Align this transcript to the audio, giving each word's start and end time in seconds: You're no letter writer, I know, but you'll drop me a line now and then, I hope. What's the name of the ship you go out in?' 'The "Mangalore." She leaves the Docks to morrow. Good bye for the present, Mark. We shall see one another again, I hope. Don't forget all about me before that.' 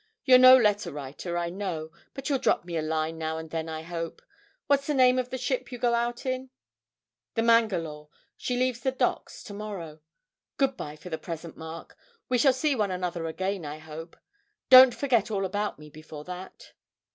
You're 0.25 0.39
no 0.39 0.57
letter 0.57 0.91
writer, 0.91 1.37
I 1.37 1.51
know, 1.51 1.91
but 2.15 2.27
you'll 2.27 2.39
drop 2.39 2.65
me 2.65 2.75
a 2.75 2.81
line 2.81 3.19
now 3.19 3.37
and 3.37 3.51
then, 3.51 3.69
I 3.69 3.83
hope. 3.83 4.23
What's 4.65 4.87
the 4.87 4.95
name 4.95 5.19
of 5.19 5.29
the 5.29 5.37
ship 5.37 5.71
you 5.71 5.77
go 5.77 5.93
out 5.93 6.25
in?' 6.25 6.49
'The 7.35 7.43
"Mangalore." 7.43 8.09
She 8.35 8.57
leaves 8.57 8.79
the 8.79 8.91
Docks 8.91 9.43
to 9.43 9.53
morrow. 9.53 10.01
Good 10.57 10.75
bye 10.75 10.95
for 10.95 11.09
the 11.11 11.19
present, 11.19 11.55
Mark. 11.55 11.95
We 12.29 12.39
shall 12.39 12.51
see 12.51 12.73
one 12.73 12.89
another 12.89 13.27
again, 13.27 13.63
I 13.63 13.77
hope. 13.77 14.17
Don't 14.71 14.95
forget 14.95 15.29
all 15.29 15.45
about 15.45 15.77
me 15.77 15.87
before 15.91 16.23
that.' 16.23 16.73